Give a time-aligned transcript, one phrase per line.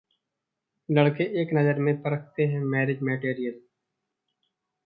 [0.89, 3.61] लड़के एक नजर में परखते हैं मैरिज मटेरियल